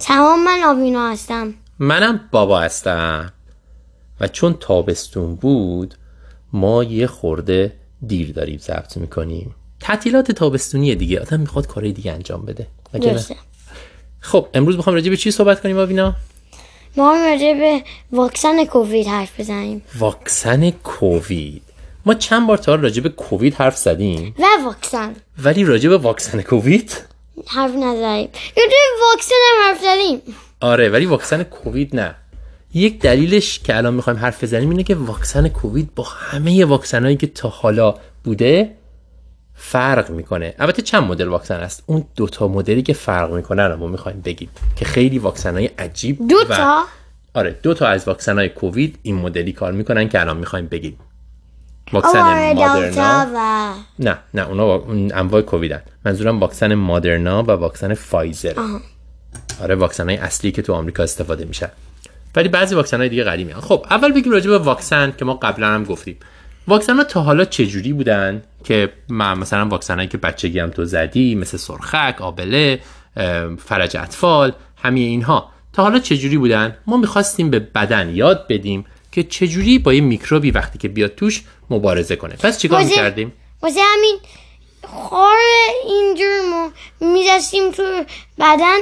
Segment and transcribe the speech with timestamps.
[0.00, 1.54] تمام من آبینا هستم.
[1.78, 3.32] منم بابا هستم.
[4.20, 5.94] و چون تابستون بود
[6.52, 7.72] ما یه خورده
[8.06, 9.54] دیر داریم ضبط می‌کنیم.
[9.80, 11.20] تعطیلات تابستونیه دیگه.
[11.20, 13.36] آدم می‌خواد کارهای دیگه انجام بده؟ درسته.
[14.20, 16.14] خب امروز می‌خوام راجع به چی صحبت کنیم آوینا؟
[16.96, 17.82] ما راجع به
[18.12, 19.82] واکسن کووید حرف بزنیم.
[19.98, 21.62] واکسن کووید.
[22.06, 24.34] ما چند بار تا راجع به کووید حرف زدیم.
[24.38, 25.16] و واکسن.
[25.38, 27.09] ولی راجع به واکسن کووید؟
[27.48, 27.74] حرف
[28.56, 30.34] راجع به واکسن هم حرف زدیم.
[30.60, 32.14] آره ولی واکسن کووید نه.
[32.74, 37.26] یک دلیلش که الان می‌خوایم حرف بزنیم اینه که واکسن کووید با همه واکسن که
[37.26, 38.70] تا حالا بوده
[39.54, 40.54] فرق می‌کنه.
[40.58, 44.48] البته چند مدل واکسن هست اون دوتا مدلی که فرق می‌کنه رو ما می‌خوایم بگیم
[44.76, 46.82] که خیلی واکسن های عجیب دو و-
[47.34, 50.98] آره دو تا از واکسن های کووید این مدلی کار می‌کنن که الان می‌خوایم بگیم.
[51.92, 53.26] واکسن مادرنا.
[53.34, 55.82] و نه نه اونا وا- انواع کوویدن.
[56.04, 58.54] منظورم واکسن مادرنا و واکسن فایزر.
[59.62, 61.70] آره واکسن های اصلی که تو آمریکا استفاده میشه
[62.36, 63.60] ولی بعضی واکسن های دیگه غریبی هستن.
[63.60, 66.16] خب اول بگیم راجع به واکسن که ما قبلا هم گفتیم.
[66.68, 71.34] واکسن ها تا حالا چجوری بودن که مثلا واکسن هایی که بچگی هم تو زدی
[71.34, 72.80] مثل سرخک آبله
[73.58, 79.22] فرج اطفال همه اینها تا حالا چجوری بودن؟ ما می‌خواستیم به بدن یاد بدیم که
[79.22, 82.34] چجوری با یه میکروبی وقتی که بیاد توش مبارزه کنه.
[82.34, 84.18] پس چیکار واسه- می‌کردیم؟ واسه همین
[85.10, 85.36] خار
[85.86, 86.70] این جرمو
[87.14, 88.04] میدستیم تو
[88.38, 88.78] بدن.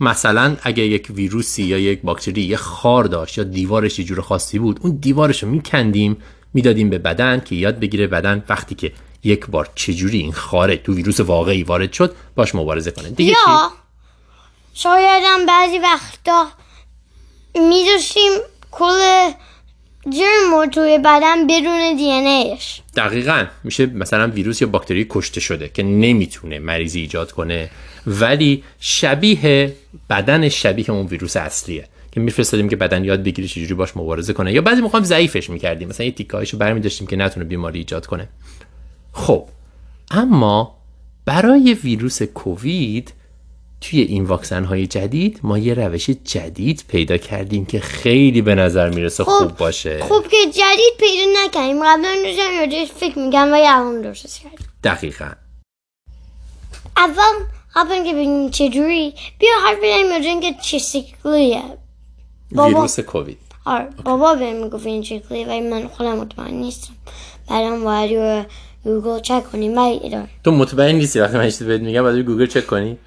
[0.00, 4.58] مثلا اگه یک ویروسی یا یک باکتری یه خار داشت یا دیوارش یه جور خاصی
[4.58, 6.16] بود اون دیوارش رو میکندیم
[6.54, 8.92] می‌دادیم به بدن که یاد بگیره بدن وقتی که
[9.24, 13.10] یک بار چجوری این خاره تو ویروس واقعی وارد شد باش مبارزه کنه.
[13.10, 13.70] دیگه؟ یا
[14.74, 16.46] شاید هم بعضی وقتا
[17.54, 18.32] میداشتیم
[18.70, 19.30] کل
[20.10, 22.80] جرمو توی بدن بدون دی ایش.
[22.96, 23.44] دقیقا.
[23.64, 27.70] میشه مثلا ویروس یا باکتری کشته شده که نمی‌تونه مریضی ایجاد کنه.
[28.06, 29.76] ولی شبیه
[30.10, 31.88] بدن شبیه اون ویروس اصلیه.
[32.12, 34.52] که میفرستادیم که بدن یاد بگیره چجوری باش مبارزه کنه.
[34.52, 35.88] یا بعضی هم ضعیفش می‌کردیم.
[35.88, 38.28] مثلا یه تیکایشو برمی داشتیم که نتونه بیماری ایجاد کنه.
[39.12, 39.48] خب.
[40.10, 40.76] اما
[41.24, 43.12] برای ویروس کووید
[43.80, 48.90] توی این واکسن های جدید ما یه روش جدید پیدا کردیم که خیلی به نظر
[48.90, 50.00] می‌رسه خوب باشه.
[50.00, 51.84] خوب که جدید پیدا نکردیم.
[51.84, 55.30] قبلا داشتم راجعش فکر میگم ولی الان درستش کردیم دقیقا.
[56.96, 57.44] اول
[57.74, 61.62] قبل اینکه بگیم چجوری بیا حرف بزنیم راجع اینکه چه شکلیه.
[62.52, 62.68] بابا.
[62.68, 63.38] ویروس کووید.
[63.64, 66.92] آره بابا بهم می‌گفت این شکلیه ولی من خودم مطمئن نیستم.
[67.48, 68.46] بعدم باید
[68.84, 72.98] گوگل چک کنیم تو مطمئن نیستی؟ وقتی من بهت میگم باید گوگل چک کنی؟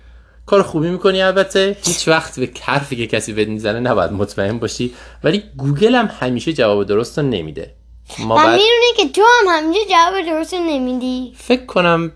[0.50, 1.78] کار خوبی می‌کنی البته.
[1.86, 4.94] هیچ وقت به حرفی که کسی بهت می‌زنه نباید مطمئن باشی.
[5.24, 7.74] ولی گوگل هم همیشه جواب درست رو نمیده.
[8.20, 11.34] ما من باید می‌دونه که تو هم همینجا جواب درست رو نمیدی.
[11.38, 12.12] فکر کنم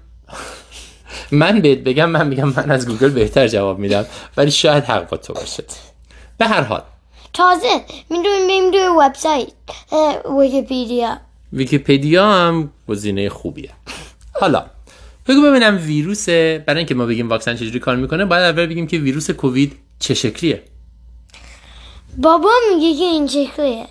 [1.32, 4.06] من بهت بگم من میگم من از گوگل بهتر جواب میدم.
[4.38, 5.64] ولی شاید حق با تو باشه.
[6.38, 6.82] به هر حال.
[7.34, 9.48] تازه می‌تونیم بریم توی وبسایت
[10.40, 11.18] ویکیپیدیا.
[11.54, 13.70] ویکیپدیا هم گزینه خوبیه.
[14.34, 14.66] حالا
[15.28, 18.98] بگو ببینم ویروس برای اینکه ما بگیم واکسن چجوری کار می‌کنه باید اول بگیم که
[18.98, 20.64] ویروس کووید چه شکلیه؟
[22.18, 23.88] بابا میگه که این شکلیه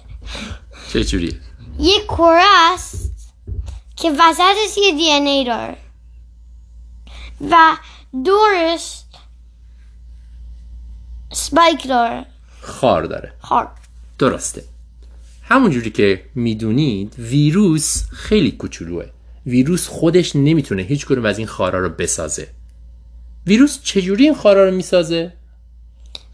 [0.93, 1.41] چه جوریه؟
[1.79, 3.13] یه کره است
[3.97, 5.77] که وسطش یه DNA داره.
[7.51, 7.77] و
[8.25, 9.03] دورش
[11.33, 12.27] spike داره.
[12.61, 13.33] خار داره.
[13.41, 13.69] خار.
[14.19, 14.65] درسته.
[15.43, 19.05] همونجوری که می‌دونید ویروس خیلی کوچولوه.
[19.47, 22.49] ویروس خودش نمی‌تونه هیچ کدوم از این خارا رو بسازه.
[23.47, 25.33] ویروس چجوری این خارا رو می‌سازه؟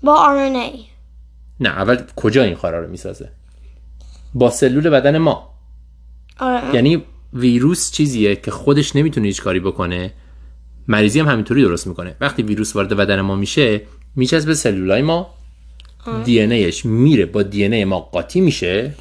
[0.02, 0.78] با RNA
[1.60, 3.28] نه اول کجا این خارا رو می‌سازه؟
[4.34, 5.54] با سلول بدن ما.
[6.38, 6.74] آره.
[6.74, 10.12] یعنی ویروس چیزیه که خودش نمی‌تونه هیچ کاری بکنه.
[10.88, 12.16] مریضی هم همینطوری درست می‌کنه.
[12.20, 13.80] وقتی ویروس وارد بدن ما میشه
[14.16, 15.34] میچسبه سلولای ما.
[16.24, 18.94] دی ان ایش میره با دی ما قاطی میشه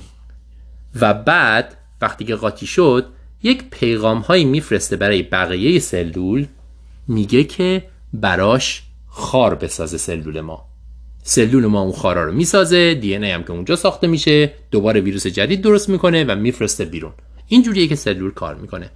[1.01, 3.05] و بعد وقتی که قاطی شد
[3.43, 6.45] یک پیغام هایی میفرسته برای بقیه سلول
[7.07, 7.83] میگه که
[8.13, 10.65] براش خار بسازه سلول ما.
[11.23, 15.27] سلول ما اون خارا رو می‌سازه دی ای هم که اونجا ساخته میشه دوباره ویروس
[15.27, 17.11] جدید درست می‌کنه و میفرسته بیرون.
[17.47, 18.91] اینجوریه که سلول کار می‌کنه.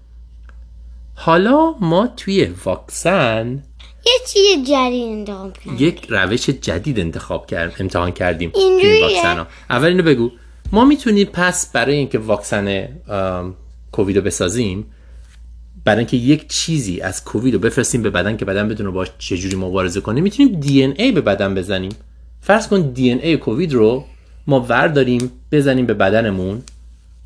[1.16, 3.64] حالا ما توی واکسن
[4.06, 9.48] یه چیز جدید انتخاب کنم یک روش جدید انتخاب کرد امتحان کردیم؟ این واکسن ها.
[9.70, 10.32] اول اینو بگو.
[10.72, 12.88] ما می‌تونیم پس برای اینکه واکسن
[13.92, 14.86] کووید رو بسازیم
[15.86, 19.56] برای اینکه یک چیزی از کووید رو بفرستیم به بدن که بدن بدونه باش چجوری
[19.56, 21.92] مبارزه کنه می‌تونیم دی ای به بدن بزنیم.
[22.42, 24.06] فرض کن دی ای کووید رو
[24.48, 26.62] ما ورداریم بزنیم به بدنمون.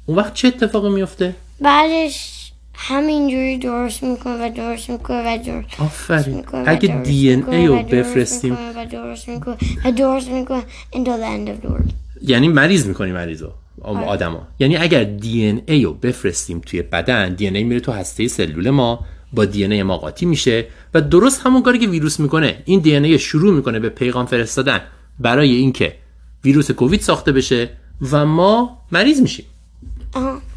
[0.06, 6.44] اون وقت چه اتفاقی میفته؟ بعدش همینجوری درست می‌کنه و درست می‌کنه و درست آفرین.
[6.65, 8.53] اگه دی می‌کنه ای رو بفرستیم.
[8.53, 10.63] و درست می‌کنه و درست می‌کنه.
[10.94, 11.94] Until the end of the world.
[12.21, 13.51] یعنی مریض می‌کنی مریض رو.
[13.85, 14.47] آدما.
[14.59, 19.05] یعنی اگر دی ای رو بفرستیم توی بدن دی ای میره تو هسته سلول ما
[19.33, 22.95] با دی ای ما قاطی میشه و درست همون کاری که ویروس می‌کنه این دی
[22.95, 24.81] ای شروع می‌کنه به پیغام فرستادن
[25.19, 25.95] برای اینکه
[26.43, 27.69] ویروس کووید ساخته بشه
[28.11, 29.45] و ما مریض میشیم.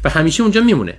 [0.03, 0.97] و همیشه اونجا میمونه.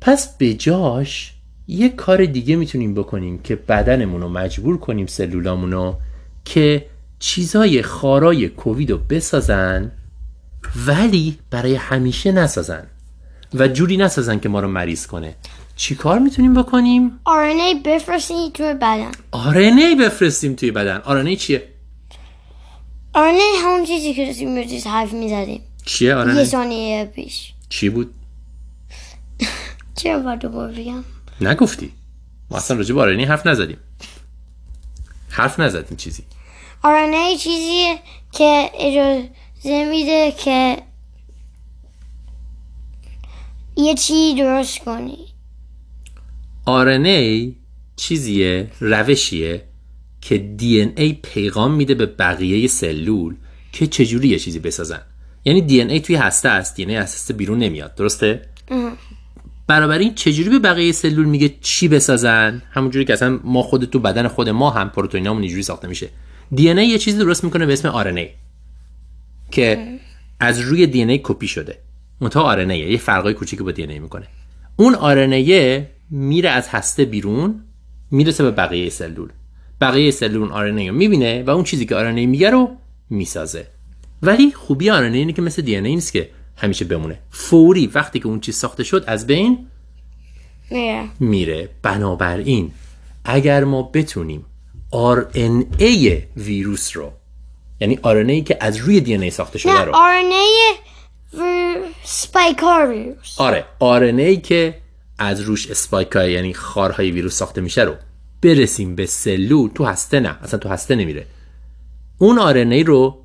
[0.00, 1.32] پس به جاش
[1.68, 5.96] یه کار دیگه می‌تونیم بکنیم که بدنمون رو مجبور کنیم سلولامون رو
[6.44, 6.86] که
[7.18, 9.92] چیزای خارای کووید رو بسازن
[10.86, 12.86] ولی برای همیشه نسازن
[13.54, 15.36] و جوری نسازن که ما رو مریض کنه.
[15.76, 19.10] چی کار می‌تونیم بکنیم؟ RNA بفرستی توی بدن.
[19.34, 21.02] RNA بفرستیم توی بدن.
[21.04, 21.68] RNA چیه؟
[23.14, 25.60] RNA همون چیزی که توی میرزیز حرف می‌زدیم.
[25.84, 27.52] چیه یه RNA؟ ثانیه پیش.
[27.68, 28.14] چی بود؟
[29.98, 30.40] چرا باید
[30.78, 31.04] بگم؟
[31.40, 31.92] نگفتی.
[32.50, 33.78] ما اصلا راجع به RNA حرف نزدیم.
[35.30, 36.24] حرف نزدیم چیزی.
[36.84, 37.98] RNA چیزیه
[38.32, 39.28] که اجازه
[39.64, 40.76] میده که
[43.76, 45.18] یه چی درست کنی.
[46.66, 47.52] RNA
[47.96, 49.64] چیزیه روشیه
[50.20, 53.34] که DNA پیغام میده به بقیه سلول
[53.72, 55.00] که چجوری یه چیزی بسازن.
[55.44, 58.48] یعنی DNA توی هسته است DNA از هسته بیرون نمیاد درسته؟
[59.66, 64.28] بنابراین چجوری به بقیه سلول میگه چی بسازن؟ همونجوری که اصلا ما خود تو بدن
[64.28, 66.08] خود ما هم پروتئینامون اینجوری ساخته میشه.
[66.54, 68.28] DNA یه چیزی درست می‌کنه به اسم RNA
[69.52, 69.98] که
[70.40, 71.78] از روی DNA کپی شده.
[72.20, 74.26] منتها RNA یه فرقای کوچیکی با DNA می‌کنه.
[74.76, 77.64] اون RNA میره از هسته بیرون
[78.10, 79.28] می‌رسه به بقیه سلول.
[79.80, 82.70] بقیه سلول اون RNA رو می‌بینه و اون چیزی که RNA میگه رو
[83.10, 83.66] می‌سازه.
[84.22, 87.18] ولی خوبی RNA اینه که مثل DNA نیست که همیشه بمونه.
[87.30, 89.66] فوری وقتی که اون چیز ساخته شد از بین
[90.70, 91.68] میره میره.
[91.82, 92.70] بنابراین
[93.24, 94.44] اگر ما بتونیم
[94.92, 97.12] RNA ویروس رو
[97.82, 99.92] یعنی RNA که از روی DNA ساخته شده نه رو.
[99.92, 100.76] RNA
[102.04, 104.74] سپایکار ویروس آره RNA که
[105.18, 107.94] از روش اسپایک یعنی خارهای ویروس ساخته میشه رو.
[108.42, 111.26] برسیم به سلول تو هسته نه اصلا تو هسته نمیره.
[112.18, 113.24] اون RNA رو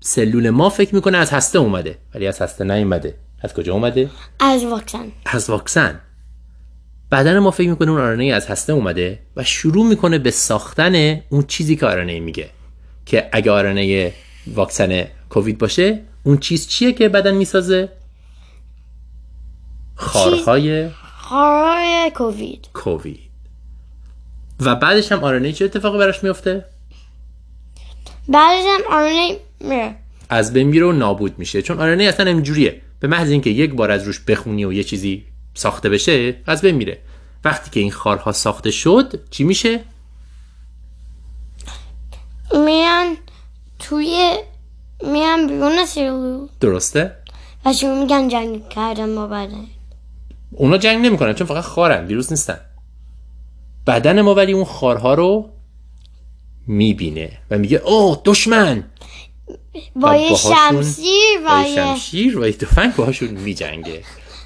[0.00, 3.14] سلول ما فکر می‌کنه از هسته اومده ولی از هسته نیومده.
[3.42, 4.10] از کجا اومده؟
[4.40, 5.12] از واکسن.
[5.26, 6.00] از واکسن.
[7.12, 11.44] بدن ما فکر می‌کنه اون RNA از هسته اومده و شروع می‌کنه به ساختن اون
[11.48, 12.50] چیزی که RNA میگه.
[13.06, 14.12] که اگه RNA
[14.46, 17.88] واکسن کووید باشه اون چیز چیه که بدن می‌سازه؟
[19.94, 22.68] خارهای خارای کووید.
[22.72, 23.20] کووید.
[24.60, 26.64] و بعدش هم RNA چه اتفاقی براش میفته
[28.28, 29.94] بعدش هم RNA میره.
[30.28, 31.62] از بین میره و نابود میشه.
[31.62, 32.80] چون RNA اصلا اینجوریه.
[33.00, 35.24] به محض اینکه یک بار از روش بخونی و یه چیزی
[35.54, 36.98] ساخته بشه از بین میره.
[37.44, 39.80] وقتی که این خارها ساخته شد چی میشه؟
[42.64, 43.16] میان
[43.78, 44.36] توی
[45.12, 47.16] میان بیرون سلول درسته؟
[47.64, 49.66] و شروع میگن جنگ کردن با بدن.
[50.52, 52.60] اونا جنگ نمی‌کنن چون فقط خارن ویروس نیستن.
[53.86, 55.50] بدن ما ولی اون خارها رو
[56.66, 58.84] می‌بینه و میگه اوه دشمن!
[59.96, 64.02] با یه شمشیر با و یه شمشیر و یه تفنگ باهاشون میجنگه.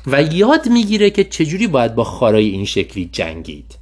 [0.06, 3.74] و یاد می‌گیره که چجوری باید با خارای این شکلی جنگید.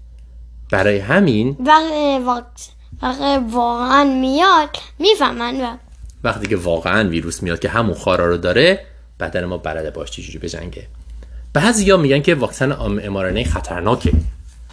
[0.71, 2.71] برای همین وقتی واکس.
[3.02, 4.76] وقتی واقعا میاد.
[4.98, 5.76] می‌فهمن و
[6.24, 8.86] وقتی که واقعا ویروس میاد که همون خارا رو داره
[9.20, 10.86] بدن ما بلده باش چجوری بجنگه.
[11.53, 14.12] بعضیا میگن که واکسن mRNA خطرناکه.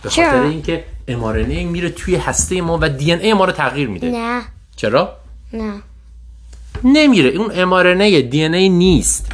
[0.03, 4.09] به؟ خاطر اینکه mRNA میره توی هسته ما و دی ای ما رو تغییر میده.
[4.09, 4.41] نه.
[4.75, 5.17] چرا؟
[5.53, 5.81] نه.
[6.83, 7.29] نمیره.
[7.29, 9.31] اون mRNA دی ای نیست.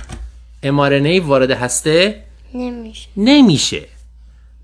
[0.64, 3.08] mRNA وارد هسته نمیشه.
[3.18, 3.86] نمیشه.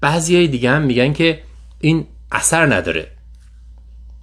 [0.01, 1.41] بعضی های دیگه هم میگن که
[1.79, 3.11] این اثر نداره.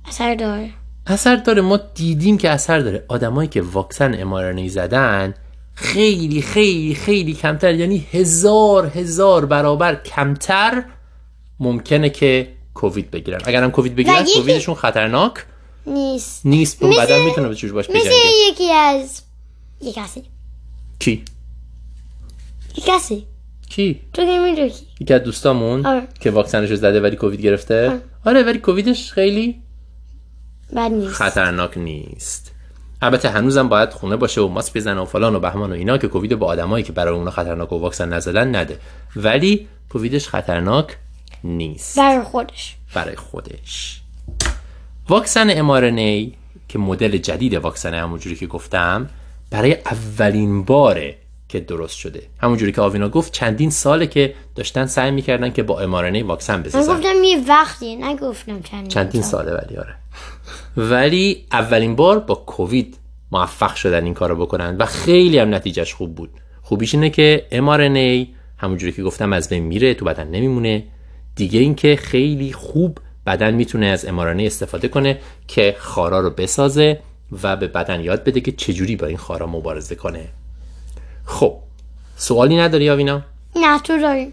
[0.09, 0.71] اثر داره.
[1.06, 1.61] اثر داره.
[1.62, 3.04] ما دیدیم که اثر داره.
[3.09, 5.35] آدمایی که واکسن mRNA زدن
[5.75, 10.85] خیلی خیلی خیلی کمتر یعنی هزار هزار برابر کمتر
[11.61, 13.40] ممکنه که کووید بگیرن.
[13.44, 15.32] اگر هم کووید بگیرن یکی- کوویدشون خطرناک
[15.87, 16.47] نیست.
[16.47, 16.82] نیست.
[16.82, 18.11] مثل- بدن می‌تونه به چوش باش مثل
[18.50, 19.23] یکی از
[19.80, 20.23] یک کسی.
[20.99, 21.25] کی؟
[22.76, 23.26] یک کسی.
[23.71, 26.02] کی؟ تو که یکی از دوستامون آره.
[26.21, 28.00] که واکسنشو زده ولی کووید گرفته.
[28.25, 29.62] آره ولی کوویدش خیلی
[30.76, 31.14] بد نیست.
[31.14, 32.52] خطرناک نیست.
[33.02, 36.09] البته هنوزم باید خونه باشه و ماسک بزنه و فلان و بهمان و اینا که
[36.09, 38.79] کووید با آدمایی که برای اونا خطرناک و واکسن نزدن نده.
[39.17, 40.97] ولی کوویدش خطرناک
[41.45, 41.99] نیست.
[41.99, 42.76] برای خودش.
[42.95, 44.00] برای خودش.
[45.09, 46.33] واکسن mRNA
[46.69, 49.09] که مدل جدید واکسن همونجوری که گفتم
[49.50, 51.17] برای اولین باره
[51.52, 52.23] که درست شده.
[52.38, 56.62] همونجوری که آوینا گفت چندین ساله که داشتن سعی می‌کردن که با امارنه واکسن من
[56.62, 59.94] بسازن گفتم یه وقتی نگفتم چند چندین ساله ولی آره.
[60.76, 62.99] ولی اولین بار با کووید
[63.32, 66.30] موفق شدن این کارو بکنن و خیلی هم نتیجهش خوب بود.
[66.62, 68.28] خوبیش اینه که mRNA
[68.62, 70.85] همونجوری که گفتم از بین میره تو بدن نمیمونه.
[71.37, 75.18] دیگه اینکه خیلی خوب بدن می‌تونه از mRNA استفاده کنه
[75.49, 77.00] که خارا رو بسازه
[77.42, 80.28] و به بدن یاد بده که چجوری با این خارا مبارزه کنه.
[81.25, 81.57] خب
[82.17, 83.23] سوالی نداری آوینا؟
[83.57, 84.33] نه تو داریم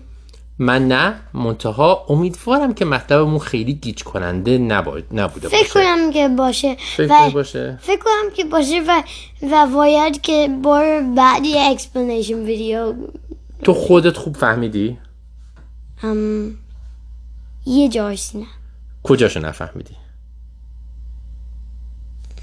[0.60, 5.00] من نه منتها امیدوارم که مطلبمون خیلی گیج کننده نبا...
[5.12, 9.04] نبوده فکر باشه کنم که باشه فکر و باشه فکر کنم که باشه و
[9.52, 12.94] و باید که بار بعدی explanation video
[13.64, 14.98] تو خودت خوب فهمیدی؟
[15.98, 16.52] هم
[17.66, 18.46] یه جاش نه
[19.04, 19.96] کجاشو نفهمیدی؟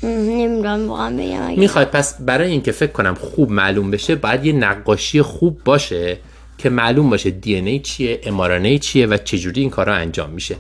[0.07, 4.53] نمی‌دونم واقعا بگم اگه می‌خوای پس برای اینکه فکر کنم خوب معلوم بشه باید یه
[4.53, 6.19] نقاشی خوب باشه
[6.59, 10.57] که معلوم باشه دی ای چیه mRNA چیه و چجوری این کارا انجام میشه.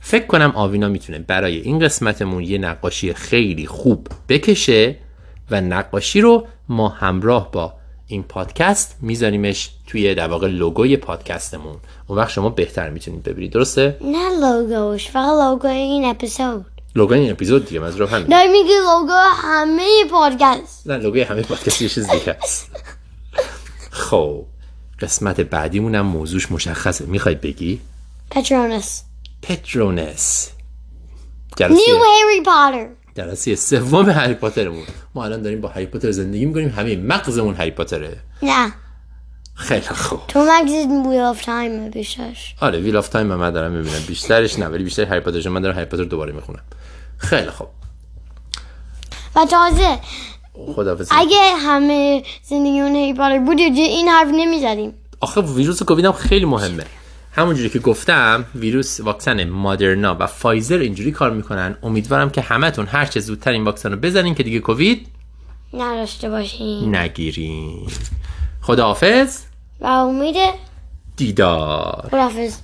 [0.00, 4.96] فکر کنم آوینا می‌تونه برای این قسمتمون یه نقاشی خیلی خوب بکشه
[5.50, 7.72] و نقاشی رو ما همراه با
[8.06, 11.76] این پادکست میذاریمش توی در واقع لوگوی پادکستمون.
[12.06, 16.66] اون وقت شما بهتر می‌تونید ببینید درسته؟ نه لوگوش فقط لوگو این اپیزود.
[16.94, 20.86] لوگوی این اپیزود دیگه منظورم همین داری میگی لوگو همه پادکست.
[20.86, 22.70] نه لوگوی همه پادکست یه چیز دیگه است.
[23.90, 24.44] خب
[25.00, 27.06] قسمت بعدیمون هم موضوعش مشخصه.
[27.06, 27.80] می‌خوای بگی؟
[28.30, 29.02] پترونس.
[29.42, 30.50] پترونس.
[31.60, 32.88] توی هری پاتر.
[33.16, 34.86] جلسه سوم هری پاترمون.
[35.14, 36.68] ما الان داریم با هری پاتر زندگی می‌کنیم.
[36.68, 38.16] همه مغزمون هری پاتره.
[38.42, 38.72] نه.
[39.54, 40.20] خیلی خوب.
[40.28, 42.54] تو مغزت Wheel of Time بیشترش.
[42.60, 44.02] آره Wheel of Time من دارم می‌بینم.
[44.08, 46.62] بیشترش نه ولی بیشتر هری پاتر من دارم هری پاتر دوباره می‌خونم.
[47.18, 47.68] خیلی خوب.
[49.36, 49.98] و تازه
[50.76, 54.94] خداحافظ اگه همه زندگیمون هری پاتر بود این حرف نمی‌زدیم.
[55.20, 56.84] آخه ویروس کووید هم خیلی مهمه.
[57.32, 61.76] همونجوری که گفتم ویروس واکسن مدرنا و فایزر اینجوری کار می‌کنن.
[61.82, 65.06] امیدوارم که همتون هر چه زودتر این واکسن رو بزنین که دیگه کووید
[65.74, 67.88] نداشته باشیم نگیرین.
[68.62, 69.42] خداحافظ.
[69.80, 70.36] و امید
[71.16, 72.08] دیدار.
[72.10, 72.56] خدافز